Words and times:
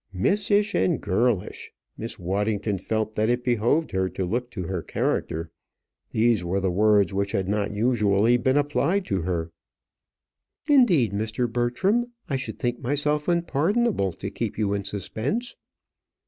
Missish 0.11 0.73
and 0.73 0.99
girlish! 0.99 1.71
Miss 1.95 2.17
Waddington 2.17 2.79
felt 2.79 3.13
that 3.13 3.29
it 3.29 3.43
behoved 3.43 3.91
her 3.91 4.09
to 4.09 4.25
look 4.25 4.49
to 4.49 4.63
her 4.63 4.81
character. 4.81 5.51
These 6.09 6.43
were 6.43 6.59
words 6.71 7.13
which 7.13 7.33
had 7.33 7.47
not 7.47 7.71
usually 7.75 8.37
been 8.37 8.57
applied 8.57 9.05
to 9.05 9.21
her. 9.21 9.51
"Indeed, 10.67 11.11
Mr. 11.11 11.47
Bertram, 11.47 12.13
I 12.27 12.35
should 12.35 12.57
think 12.57 12.79
myself 12.79 13.27
unpardonable 13.27 14.11
to 14.13 14.31
keep 14.31 14.57
you 14.57 14.73
in 14.73 14.85
suspense." 14.85 15.55